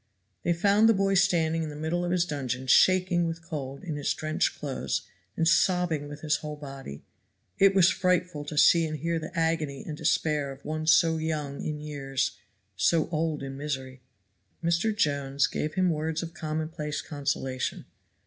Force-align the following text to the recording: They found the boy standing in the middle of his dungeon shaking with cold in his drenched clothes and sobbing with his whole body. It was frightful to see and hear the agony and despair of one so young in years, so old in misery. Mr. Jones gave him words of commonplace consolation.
They 0.41 0.51
found 0.53 0.89
the 0.89 0.95
boy 0.95 1.13
standing 1.13 1.61
in 1.61 1.69
the 1.69 1.75
middle 1.75 2.03
of 2.03 2.09
his 2.09 2.25
dungeon 2.25 2.65
shaking 2.65 3.27
with 3.27 3.43
cold 3.45 3.83
in 3.83 3.97
his 3.97 4.11
drenched 4.15 4.57
clothes 4.57 5.03
and 5.37 5.47
sobbing 5.47 6.07
with 6.09 6.21
his 6.21 6.37
whole 6.37 6.55
body. 6.55 7.03
It 7.59 7.75
was 7.75 7.91
frightful 7.91 8.43
to 8.45 8.57
see 8.57 8.87
and 8.87 8.97
hear 8.97 9.19
the 9.19 9.29
agony 9.37 9.83
and 9.85 9.95
despair 9.95 10.51
of 10.51 10.65
one 10.65 10.87
so 10.87 11.17
young 11.17 11.63
in 11.63 11.79
years, 11.79 12.35
so 12.75 13.09
old 13.11 13.43
in 13.43 13.55
misery. 13.57 14.01
Mr. 14.63 14.91
Jones 14.97 15.45
gave 15.45 15.75
him 15.75 15.91
words 15.91 16.23
of 16.23 16.33
commonplace 16.33 17.03
consolation. 17.03 17.85